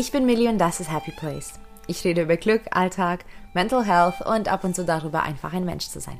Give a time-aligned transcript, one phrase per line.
[0.00, 1.60] Ich bin Millie und das ist Happy Place.
[1.86, 5.88] Ich rede über Glück, Alltag, Mental Health und ab und zu darüber, einfach ein Mensch
[5.88, 6.18] zu sein.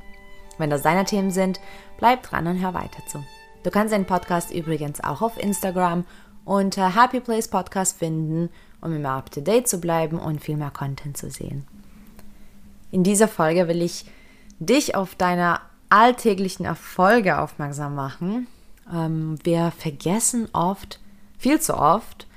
[0.59, 1.59] Wenn das deine Themen sind,
[1.97, 3.25] bleib dran und hör weiter zu.
[3.63, 6.05] Du kannst den Podcast übrigens auch auf Instagram
[6.45, 8.49] unter Happy Place Podcast finden,
[8.81, 11.65] um immer up to date zu bleiben und viel mehr Content zu sehen.
[12.91, 14.05] In dieser Folge will ich
[14.59, 15.59] dich auf deine
[15.89, 18.45] alltäglichen Erfolge aufmerksam machen.
[18.93, 20.99] Ähm, wir vergessen oft,
[21.39, 22.27] viel zu oft,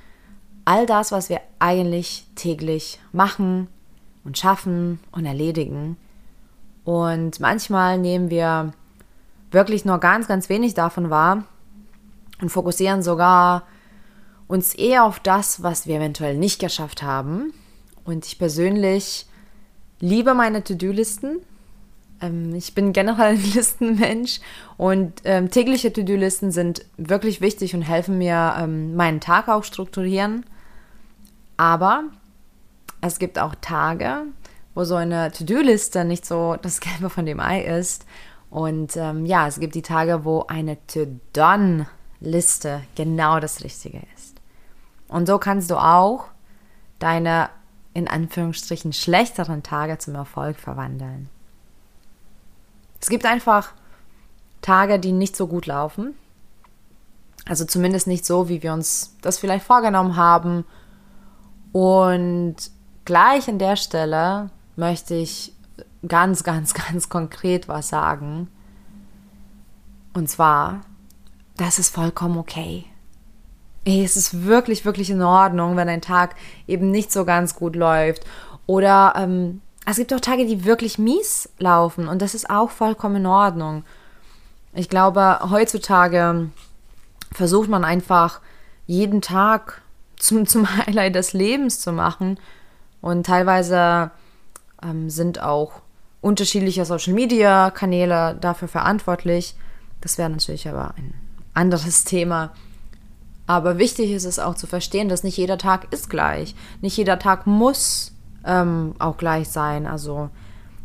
[0.65, 3.67] all das, was wir eigentlich täglich machen
[4.23, 5.97] und schaffen und erledigen.
[6.83, 8.73] Und manchmal nehmen wir
[9.51, 11.45] wirklich nur ganz, ganz wenig davon wahr
[12.41, 13.63] und fokussieren sogar
[14.47, 17.53] uns eher auf das, was wir eventuell nicht geschafft haben.
[18.03, 19.25] Und ich persönlich
[19.99, 21.37] liebe meine To-Do-Listen.
[22.21, 24.39] Ähm, ich bin generell ein Listenmensch
[24.77, 30.45] und ähm, tägliche To-Do-Listen sind wirklich wichtig und helfen mir, ähm, meinen Tag auch strukturieren.
[31.57, 32.03] Aber
[33.01, 34.23] es gibt auch Tage,
[34.73, 38.05] wo so eine To-Do-Liste nicht so das Gelbe von dem Ei ist.
[38.49, 44.39] Und ähm, ja, es gibt die Tage, wo eine To-Done-Liste genau das Richtige ist.
[45.07, 46.25] Und so kannst du auch
[46.99, 47.49] deine
[47.93, 51.29] in Anführungsstrichen schlechteren Tage zum Erfolg verwandeln.
[52.99, 53.71] Es gibt einfach
[54.61, 56.13] Tage, die nicht so gut laufen.
[57.47, 60.65] Also zumindest nicht so, wie wir uns das vielleicht vorgenommen haben
[61.75, 62.55] und
[63.03, 65.51] gleich an der Stelle möchte ich
[66.07, 68.47] ganz, ganz, ganz konkret was sagen.
[70.13, 70.83] Und zwar,
[71.57, 72.85] das ist vollkommen okay.
[73.83, 78.23] Es ist wirklich, wirklich in Ordnung, wenn ein Tag eben nicht so ganz gut läuft.
[78.67, 83.17] Oder ähm, es gibt auch Tage, die wirklich mies laufen und das ist auch vollkommen
[83.17, 83.83] in Ordnung.
[84.71, 86.51] Ich glaube, heutzutage
[87.33, 88.39] versucht man einfach
[88.87, 89.81] jeden Tag
[90.25, 92.39] zum, zum Highlight des Lebens zu machen.
[93.01, 94.11] Und teilweise
[94.83, 95.81] ähm, sind auch
[96.21, 99.55] unterschiedliche Social-Media-Kanäle dafür verantwortlich.
[100.01, 101.13] Das wäre natürlich aber ein
[101.53, 102.51] anderes Thema.
[103.47, 106.55] Aber wichtig ist es auch zu verstehen, dass nicht jeder Tag ist gleich.
[106.81, 108.11] Nicht jeder Tag muss
[108.43, 109.85] ähm, auch gleich sein.
[109.85, 110.29] Also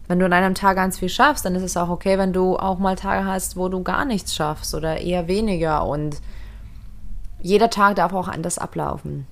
[0.08, 2.58] wenn du an einem Tag ganz viel schaffst, dann ist es auch okay, wenn du
[2.58, 5.86] auch mal Tage hast, wo du gar nichts schaffst oder eher weniger.
[5.86, 6.20] Und
[7.42, 9.26] jeder Tag darf auch anders ablaufen.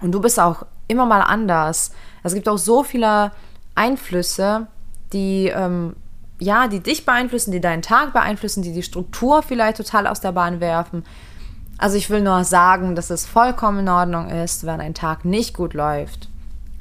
[0.00, 1.92] Und du bist auch immer mal anders.
[2.22, 3.32] Es gibt auch so viele
[3.74, 4.66] Einflüsse,
[5.12, 5.94] die ähm,
[6.40, 10.32] ja, die dich beeinflussen, die deinen Tag beeinflussen, die die Struktur vielleicht total aus der
[10.32, 11.04] Bahn werfen.
[11.78, 15.54] Also ich will nur sagen, dass es vollkommen in Ordnung ist, wenn ein Tag nicht
[15.54, 16.28] gut läuft.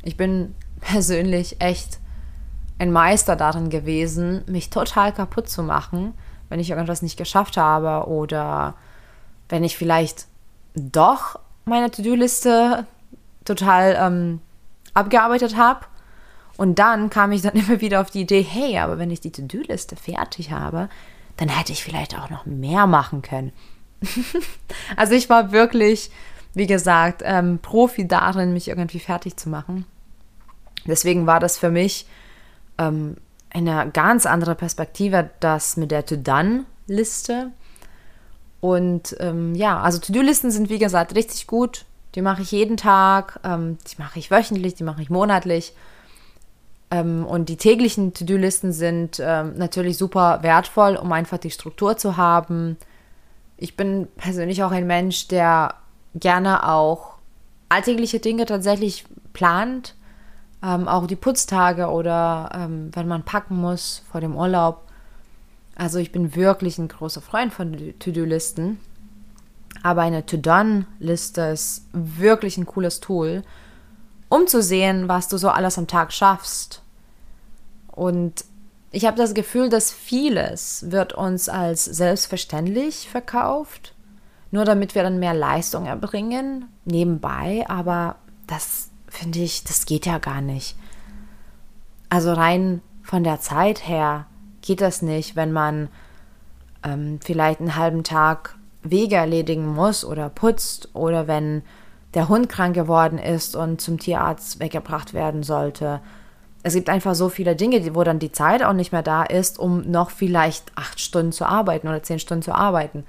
[0.04, 2.00] Ich bin persönlich echt
[2.80, 6.14] ein Meister darin gewesen, mich total kaputt zu machen,
[6.50, 8.76] wenn ich irgendwas nicht geschafft habe oder
[9.50, 10.28] wenn ich vielleicht
[10.78, 12.86] doch meine To-Do-Liste
[13.46, 14.42] total ähm,
[14.94, 15.82] abgearbeitet habe.
[16.58, 19.32] Und dann kam ich dann immer wieder auf die Idee, hey, aber wenn ich die
[19.32, 20.90] To-Do-Liste fertig habe,
[21.38, 23.52] dann hätte ich vielleicht auch noch mehr machen können.
[24.96, 26.12] also ich war wirklich,
[26.54, 29.86] wie gesagt, ähm, Profi darin, mich irgendwie fertig zu machen.
[30.86, 32.08] Deswegen war das für mich
[32.78, 33.18] ähm,
[33.50, 37.52] eine ganz andere Perspektive, das mit der To-Done-Liste.
[38.60, 41.86] Und ähm, ja, also To-Do-Listen sind wie gesagt richtig gut.
[42.16, 45.74] Die mache ich jeden Tag, ähm, die mache ich wöchentlich, die mache ich monatlich.
[46.90, 52.18] Ähm, und die täglichen To-Do-Listen sind ähm, natürlich super wertvoll, um einfach die Struktur zu
[52.18, 52.78] haben.
[53.58, 55.76] Ich bin persönlich auch ein Mensch, der
[56.16, 57.16] gerne auch
[57.70, 59.96] alltägliche Dinge tatsächlich plant.
[60.64, 64.87] Ähm, auch die Putztage oder ähm, wenn man packen muss vor dem Urlaub
[65.78, 68.80] also ich bin wirklich ein großer Freund von To-Do-Listen.
[69.84, 73.44] Aber eine To-Done-Liste ist wirklich ein cooles Tool,
[74.28, 76.82] um zu sehen, was du so alles am Tag schaffst.
[77.92, 78.44] Und
[78.92, 83.94] ich habe das Gefühl, dass vieles wird uns als selbstverständlich verkauft,
[84.50, 87.66] nur damit wir dann mehr Leistung erbringen, nebenbei.
[87.68, 88.16] Aber
[88.48, 90.76] das finde ich, das geht ja gar nicht.
[92.10, 94.26] Also rein von der Zeit her
[94.68, 95.88] geht das nicht, wenn man
[96.84, 101.64] ähm, vielleicht einen halben Tag Wege erledigen muss oder putzt oder wenn
[102.14, 106.02] der Hund krank geworden ist und zum Tierarzt weggebracht werden sollte.
[106.64, 109.58] Es gibt einfach so viele Dinge, wo dann die Zeit auch nicht mehr da ist,
[109.58, 113.06] um noch vielleicht acht Stunden zu arbeiten oder zehn Stunden zu arbeiten.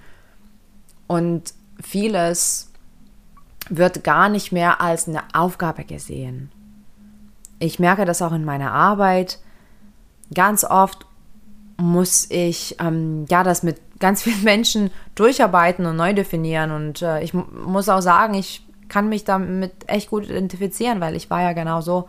[1.06, 2.70] Und vieles
[3.69, 6.52] wird gar nicht mehr als eine Aufgabe gesehen.
[7.58, 9.40] Ich merke das auch in meiner Arbeit.
[10.32, 11.07] Ganz oft
[11.81, 16.71] muss ich ähm, ja das mit ganz vielen Menschen durcharbeiten und neu definieren.
[16.71, 21.31] Und äh, ich muss auch sagen, ich kann mich damit echt gut identifizieren, weil ich
[21.31, 22.09] war ja genau so.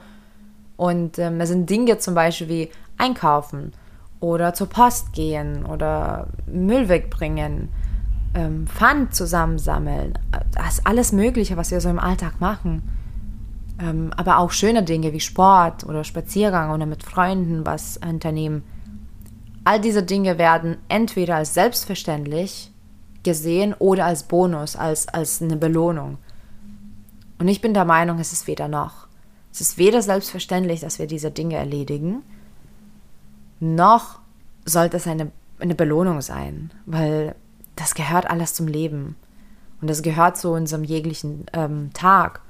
[0.76, 3.74] Und ähm, es sind Dinge zum Beispiel wie einkaufen
[4.20, 7.70] oder zur Post gehen oder Müll wegbringen,
[8.34, 10.14] ähm, Pfand zusammensammeln.
[10.54, 12.84] Das ist alles Mögliche, was wir so im Alltag machen.
[13.82, 18.64] Ähm, aber auch schöne Dinge wie Sport oder Spaziergang oder mit Freunden was unternehmen.
[19.70, 22.72] All diese Dinge werden entweder als selbstverständlich
[23.22, 26.18] gesehen oder als Bonus, als, als eine Belohnung.
[27.38, 29.06] Und ich bin der Meinung, es ist weder noch.
[29.54, 32.24] Es ist weder selbstverständlich, dass wir diese Dinge erledigen,
[33.60, 34.18] noch
[34.66, 37.36] sollte es eine, eine Belohnung sein, weil
[37.76, 39.18] das gehört alles zum Leben.
[39.82, 42.42] Und das gehört zu unserem jeglichen ähm, Tag.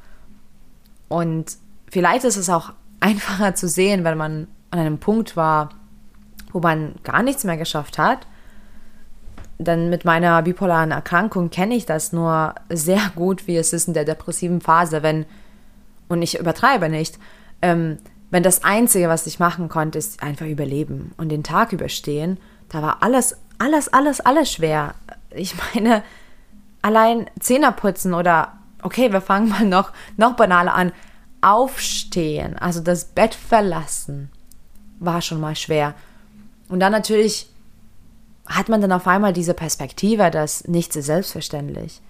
[1.09, 1.57] Und
[1.91, 2.71] vielleicht ist es auch
[3.01, 5.71] einfacher zu sehen, wenn man an einem Punkt war,
[6.51, 8.27] wo man gar nichts mehr geschafft hat.
[9.57, 13.93] Denn mit meiner bipolaren Erkrankung kenne ich das nur sehr gut, wie es ist in
[13.93, 15.25] der depressiven Phase, wenn,
[16.07, 17.19] und ich übertreibe nicht,
[17.61, 17.97] ähm,
[18.31, 22.37] wenn das Einzige, was ich machen konnte, ist einfach überleben und den Tag überstehen,
[22.69, 24.93] da war alles, alles, alles, alles schwer.
[25.31, 26.03] Ich meine,
[26.81, 30.91] allein Zähne putzen oder, okay, wir fangen mal noch, noch banaler an,
[31.41, 34.29] aufstehen, also das Bett verlassen,
[34.99, 35.95] war schon mal schwer.
[36.69, 37.49] Und dann natürlich
[38.47, 42.01] hat man dann auf einmal diese Perspektive, dass nichts ist selbstverständlich.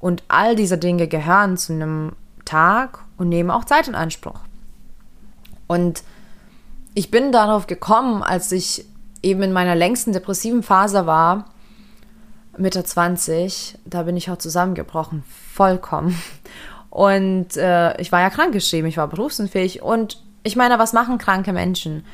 [0.00, 2.12] Und all diese Dinge gehören zu einem
[2.44, 4.40] Tag und nehmen auch Zeit in Anspruch.
[5.66, 6.02] Und
[6.94, 8.84] ich bin darauf gekommen, als ich
[9.22, 11.46] eben in meiner längsten depressiven Phase war,
[12.58, 16.20] Mitte 20, da bin ich auch zusammengebrochen, vollkommen.
[16.90, 19.80] Und äh, ich war ja krankgeschrieben, ich war berufsunfähig.
[19.80, 22.04] Und ich meine, was machen kranke Menschen?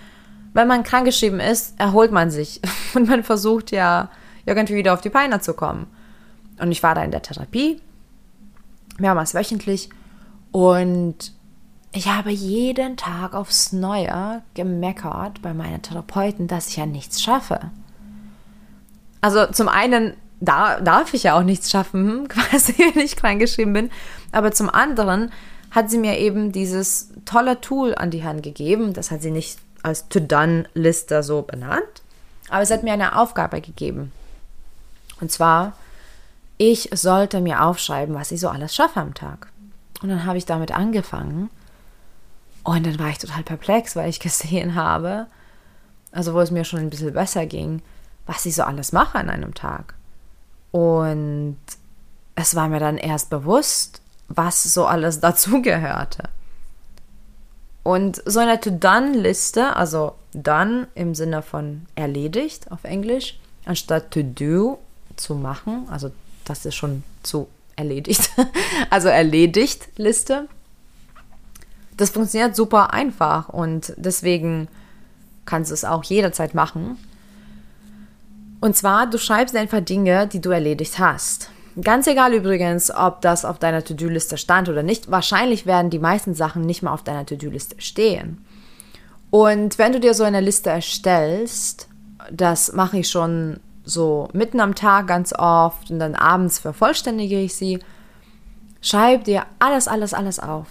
[0.59, 2.61] Wenn man krankgeschrieben ist, erholt man sich.
[2.95, 4.11] Und man versucht ja
[4.45, 5.87] irgendwie wieder auf die Beine zu kommen.
[6.61, 7.81] Und ich war da in der Therapie,
[8.99, 9.89] mehrmals wöchentlich.
[10.51, 11.33] Und
[11.93, 17.71] ich habe jeden Tag aufs Neue gemeckert bei meinen Therapeuten, dass ich ja nichts schaffe.
[19.21, 23.91] Also zum einen da, darf ich ja auch nichts schaffen, quasi, wenn ich krankgeschrieben bin.
[24.33, 25.31] Aber zum anderen
[25.71, 28.93] hat sie mir eben dieses tolle Tool an die Hand gegeben.
[28.93, 32.03] Das hat sie nicht als To-Done-Liste so benannt.
[32.49, 34.13] Aber es hat mir eine Aufgabe gegeben.
[35.21, 35.75] Und zwar,
[36.57, 39.49] ich sollte mir aufschreiben, was ich so alles schaffe am Tag.
[40.03, 41.51] Und dann habe ich damit angefangen
[42.63, 45.27] und dann war ich total perplex, weil ich gesehen habe,
[46.13, 47.83] also wo es mir schon ein bisschen besser ging,
[48.27, 49.95] was ich so alles mache an einem Tag.
[50.71, 51.57] Und
[52.35, 56.25] es war mir dann erst bewusst, was so alles dazugehörte.
[57.83, 64.79] Und so eine To-Done-Liste, also done im Sinne von erledigt auf Englisch, anstatt to do
[65.17, 66.11] zu machen, also
[66.45, 68.31] das ist schon zu erledigt,
[68.91, 70.49] also erledigt Liste,
[71.97, 74.69] das funktioniert super einfach und deswegen
[75.45, 76.97] kannst du es auch jederzeit machen.
[78.61, 81.51] Und zwar, du schreibst einfach Dinge, die du erledigt hast.
[81.81, 85.11] Ganz egal übrigens, ob das auf deiner To-Do-Liste stand oder nicht.
[85.11, 88.45] Wahrscheinlich werden die meisten Sachen nicht mal auf deiner To-Do-Liste stehen.
[89.31, 91.89] Und wenn du dir so eine Liste erstellst,
[92.33, 97.55] das mache ich schon so mitten am Tag ganz oft und dann abends vervollständige ich
[97.55, 97.79] sie,
[98.81, 100.67] schreib dir alles, alles, alles auf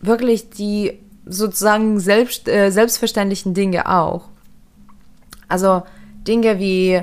[0.00, 4.28] wirklich die sozusagen selbst, äh, selbstverständlichen Dinge auch.
[5.48, 5.82] Also
[6.26, 7.00] Dinge wie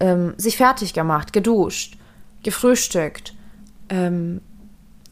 [0.00, 1.96] ähm, sich fertig gemacht, geduscht,
[2.46, 3.34] gefrühstückt,
[3.88, 4.40] ähm,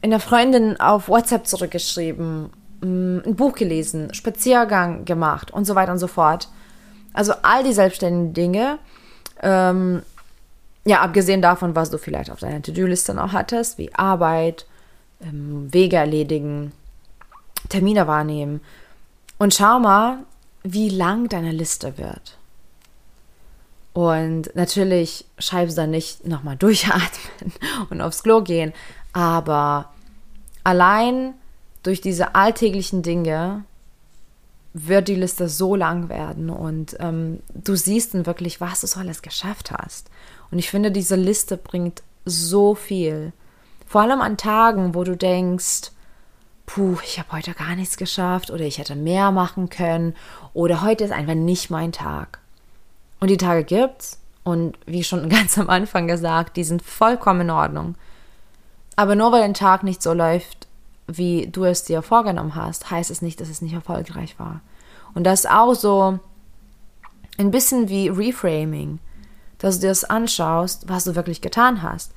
[0.01, 2.51] in der Freundin auf WhatsApp zurückgeschrieben,
[2.81, 6.49] ähm, ein Buch gelesen, Spaziergang gemacht und so weiter und so fort.
[7.13, 8.79] Also all die selbstständigen Dinge,
[9.43, 10.03] ähm,
[10.85, 14.67] ja, abgesehen davon, was du vielleicht auf deiner To-Do-Liste noch hattest, wie Arbeit,
[15.21, 16.71] ähm, Wege erledigen,
[17.69, 18.61] Termine wahrnehmen.
[19.39, 20.19] Und schau mal,
[20.63, 22.39] wie lang deine Liste wird.
[23.95, 27.53] Und natürlich schreibst du dann nicht nochmal durchatmen
[27.91, 28.73] und aufs Klo gehen,
[29.13, 29.93] aber
[30.65, 31.35] allein
[31.85, 33.65] durch diese alltäglichen Dinge
[34.73, 38.99] wird die Liste so lang werden und ähm, du siehst dann wirklich, was du so
[38.99, 40.11] alles geschafft hast.
[40.51, 43.33] Und ich finde, diese Liste bringt so viel.
[43.87, 45.93] Vor allem an Tagen, wo du denkst,
[46.67, 50.17] puh, ich habe heute gar nichts geschafft oder ich hätte mehr machen können
[50.53, 52.41] oder heute ist einfach nicht mein Tag.
[53.21, 57.51] Und die Tage gibt's und wie schon ganz am Anfang gesagt, die sind vollkommen in
[57.51, 57.95] Ordnung.
[58.97, 60.69] Aber nur weil ein Tag nicht so läuft,
[61.07, 64.61] wie du es dir vorgenommen hast, heißt es nicht, dass es nicht erfolgreich war.
[65.15, 66.19] Und das ist auch so
[67.39, 69.01] ein bisschen wie Reframing,
[69.59, 72.13] dass du dir das anschaust, was du wirklich getan hast.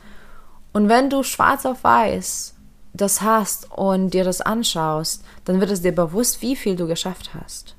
[0.74, 2.54] Und wenn du schwarz auf weiß
[2.94, 7.32] das hast und dir das anschaust, dann wird es dir bewusst, wie viel du geschafft
[7.34, 7.76] hast.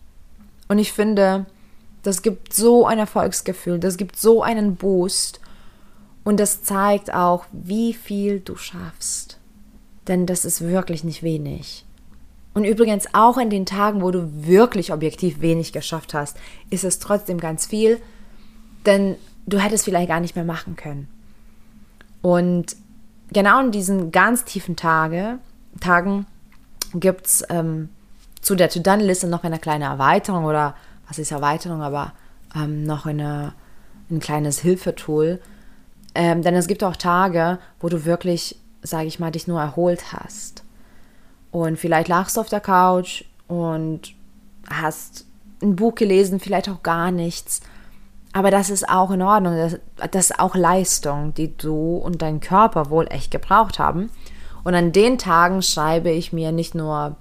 [0.68, 1.46] Und ich finde,
[2.02, 5.40] das gibt so ein Erfolgsgefühl, das gibt so einen Boost
[6.24, 9.38] und das zeigt auch, wie viel du schaffst.
[10.06, 11.84] Denn das ist wirklich nicht wenig.
[12.54, 16.36] Und übrigens auch in den Tagen, wo du wirklich objektiv wenig geschafft hast,
[16.70, 18.00] ist es trotzdem ganz viel,
[18.86, 21.08] denn du hättest vielleicht gar nicht mehr machen können.
[22.20, 22.76] Und
[23.32, 25.38] genau in diesen ganz tiefen Tage,
[25.80, 26.26] Tagen
[26.94, 27.90] gibt es ähm,
[28.40, 30.74] zu der To-Done-Liste noch eine kleine Erweiterung oder
[31.08, 32.12] was ist Erweiterung, aber
[32.54, 33.54] ähm, noch eine,
[34.10, 35.40] ein kleines Hilfetool.
[36.14, 40.12] Ähm, denn es gibt auch Tage, wo du wirklich, sage ich mal, dich nur erholt
[40.12, 40.64] hast.
[41.50, 44.14] Und vielleicht lagst du auf der Couch und
[44.70, 45.26] hast
[45.62, 47.60] ein Buch gelesen, vielleicht auch gar nichts.
[48.32, 49.56] Aber das ist auch in Ordnung.
[49.56, 49.78] Das,
[50.10, 54.10] das ist auch Leistung, die du und dein Körper wohl echt gebraucht haben.
[54.64, 57.16] Und an den Tagen schreibe ich mir nicht nur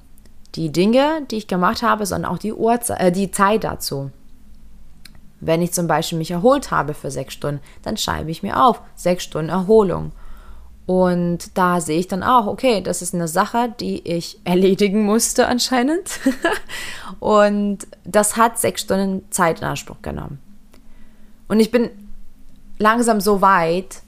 [0.57, 4.11] die Dinge, die ich gemacht habe, sondern auch die, Uhrzeit, äh, die Zeit dazu.
[5.39, 8.81] Wenn ich zum Beispiel mich erholt habe für sechs Stunden, dann schreibe ich mir auf,
[8.95, 10.11] sechs Stunden Erholung.
[10.87, 15.47] Und da sehe ich dann auch, okay, das ist eine Sache, die ich erledigen musste
[15.47, 16.19] anscheinend.
[17.19, 20.39] und das hat sechs Stunden Zeit in Anspruch genommen.
[21.47, 21.89] Und ich bin
[22.79, 24.01] langsam so weit,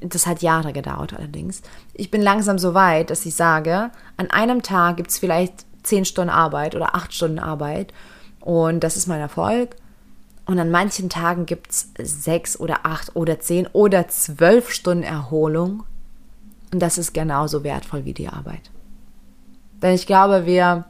[0.00, 1.62] das hat Jahre gedauert allerdings,
[1.92, 6.04] ich bin langsam so weit, dass ich sage, an einem Tag gibt es vielleicht zehn
[6.04, 7.92] Stunden Arbeit oder acht Stunden Arbeit
[8.40, 9.76] und das ist mein Erfolg.
[10.46, 15.82] Und an manchen Tagen gibt es sechs oder acht oder zehn oder zwölf Stunden Erholung.
[16.72, 18.70] Und das ist genauso wertvoll wie die Arbeit.
[19.82, 20.84] Denn ich glaube, wir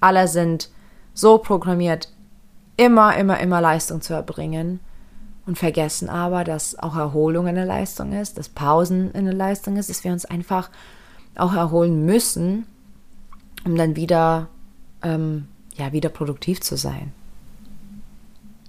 [0.00, 0.70] alle sind
[1.12, 2.12] so programmiert,
[2.76, 4.78] immer, immer, immer Leistung zu erbringen
[5.46, 10.04] und vergessen aber, dass auch Erholung eine Leistung ist, dass Pausen eine Leistung ist, dass
[10.04, 10.70] wir uns einfach
[11.36, 12.66] auch erholen müssen,
[13.64, 14.48] um dann wieder,
[15.02, 17.12] ähm, ja, wieder produktiv zu sein.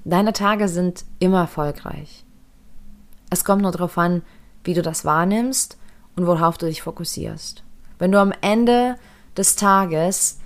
[0.03, 2.25] Deine Tage sind immer erfolgreich.
[3.29, 4.23] Es kommt nur darauf an,
[4.63, 5.77] wie du das wahrnimmst
[6.15, 7.63] und worauf du dich fokussierst.
[7.99, 8.95] Wenn du am Ende
[9.37, 10.39] des Tages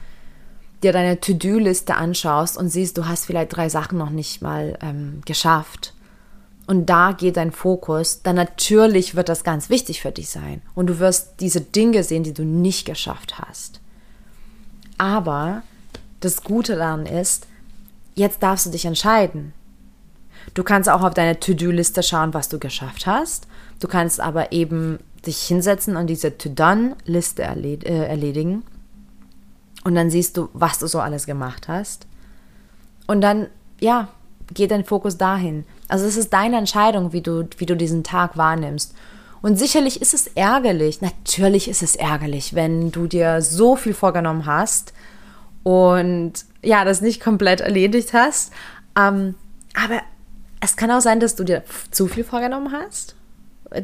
[0.83, 5.21] dir deine To-Do-Liste anschaust und siehst, du hast vielleicht drei Sachen noch nicht mal ähm,
[5.25, 5.94] geschafft
[6.67, 10.87] und da geht dein Fokus, dann natürlich wird das ganz wichtig für dich sein und
[10.87, 13.79] du wirst diese Dinge sehen, die du nicht geschafft hast.
[14.97, 15.61] Aber
[16.21, 17.47] das Gute daran ist,
[18.15, 19.53] jetzt darfst du dich entscheiden.
[20.53, 23.47] Du kannst auch auf deine To-Do-Liste schauen, was du geschafft hast.
[23.79, 28.63] Du kannst aber eben dich hinsetzen und diese To-Done-Liste äh, erledigen
[29.85, 32.07] und dann siehst du, was du so alles gemacht hast.
[33.05, 33.47] Und dann,
[33.79, 34.09] ja,
[34.53, 35.65] geht dein Fokus dahin.
[35.87, 38.93] Also es ist deine Entscheidung, wie du, wie du diesen Tag wahrnimmst.
[39.41, 44.45] Und sicherlich ist es ärgerlich, natürlich ist es ärgerlich, wenn du dir so viel vorgenommen
[44.47, 44.93] hast
[45.61, 46.33] und
[46.63, 48.51] ja, das nicht komplett erledigt hast.
[48.97, 49.35] Ähm,
[49.75, 50.01] aber
[50.61, 53.15] es kann auch sein, dass du dir zu viel vorgenommen hast.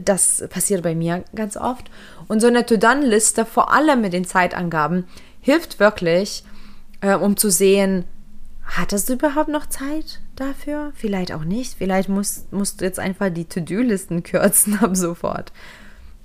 [0.04, 1.92] Das passiert bei mir ganz oft.
[2.28, 5.06] Und so eine To-Done-Liste, vor allem mit den Zeitangaben,
[5.42, 6.44] hilft wirklich,
[7.02, 8.06] äh, um zu sehen,
[8.64, 10.92] hattest du überhaupt noch Zeit dafür?
[10.96, 11.76] Vielleicht auch nicht.
[11.78, 15.52] Vielleicht musst, musst du jetzt einfach die To-Do-Listen kürzen ab sofort.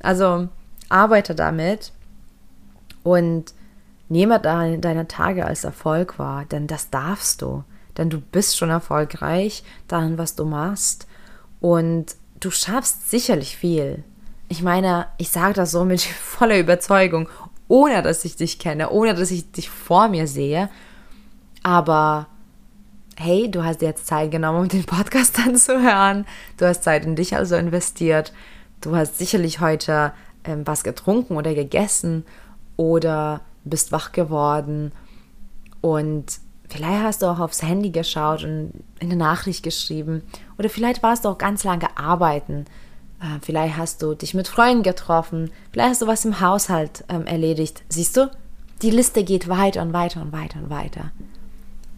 [0.00, 0.48] Also
[0.88, 1.92] arbeite damit
[3.02, 3.54] und
[4.08, 7.64] nehme deine, deine Tage als Erfolg wahr, denn das darfst du.
[7.96, 11.06] Denn du bist schon erfolgreich daran, was du machst.
[11.60, 14.04] Und du schaffst sicherlich viel.
[14.48, 17.28] Ich meine, ich sage das so mit voller Überzeugung,
[17.68, 20.68] ohne dass ich dich kenne, ohne dass ich dich vor mir sehe.
[21.62, 22.28] Aber
[23.16, 26.26] hey, du hast jetzt Zeit genommen, um den Podcast anzuhören.
[26.56, 28.32] Du hast Zeit in dich also investiert.
[28.80, 30.12] Du hast sicherlich heute
[30.44, 32.24] ähm, was getrunken oder gegessen
[32.76, 34.92] oder bist wach geworden.
[35.80, 36.26] Und
[36.68, 40.22] vielleicht hast du auch aufs Handy geschaut und eine Nachricht geschrieben.
[40.58, 42.66] Oder vielleicht warst du auch ganz lange arbeiten
[43.20, 47.26] äh, vielleicht hast du dich mit Freunden getroffen, vielleicht hast du was im Haushalt ähm,
[47.26, 47.82] erledigt.
[47.88, 48.30] Siehst du,
[48.82, 51.12] die Liste geht weiter und weiter und weiter und weiter.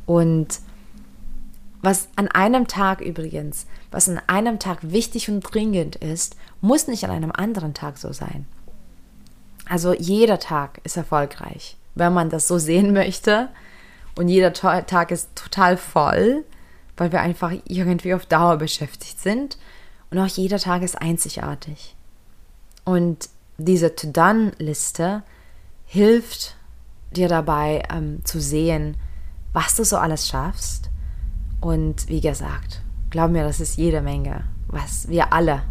[0.06, 0.60] Und
[1.80, 7.04] was an einem Tag übrigens, was an einem Tag wichtig und dringend ist, muss nicht
[7.04, 8.47] an einem anderen Tag so sein.
[9.68, 13.49] Also jeder Tag ist erfolgreich, wenn man das so sehen möchte.
[14.16, 16.44] Und jeder Tag ist total voll,
[16.97, 19.58] weil wir einfach irgendwie auf Dauer beschäftigt sind.
[20.11, 21.94] Und auch jeder Tag ist einzigartig.
[22.85, 25.23] Und diese To-Done-Liste
[25.85, 26.56] hilft
[27.12, 28.97] dir dabei ähm, zu sehen,
[29.52, 30.90] was du so alles schaffst.
[31.60, 35.62] Und wie gesagt, glaub mir, das ist jede Menge, was wir alle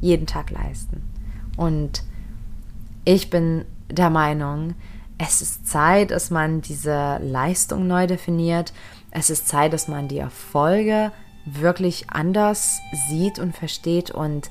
[0.00, 1.02] jeden Tag leisten.
[1.56, 2.02] Und
[3.04, 4.74] Ich bin der Meinung,
[5.18, 8.72] es ist Zeit, dass man diese Leistung neu definiert.
[9.10, 11.12] Es ist Zeit, dass man die Erfolge
[11.44, 14.10] wirklich anders sieht und versteht.
[14.10, 14.50] Und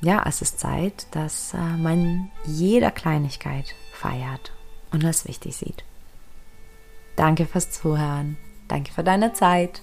[0.00, 4.52] ja, es ist Zeit, dass äh, man jeder Kleinigkeit feiert
[4.92, 5.84] und das wichtig sieht.
[7.16, 8.36] Danke fürs Zuhören.
[8.68, 9.82] Danke für deine Zeit